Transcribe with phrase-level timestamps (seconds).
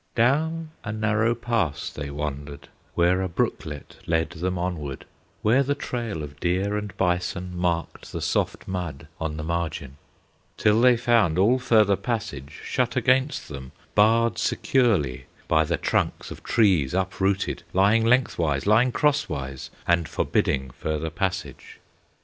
[0.15, 5.05] Down a narrow pass they wandered, Where a brooklet led them onward,
[5.43, 9.97] Where the trail of deer and bison Marked the soft mud on the margin,
[10.57, 16.41] Till they found all further passage Shut against them, barred securely By the trunks of
[16.41, 21.77] trees uprooted, Lying lengthwise, lying crosswise, And forbidding further passage.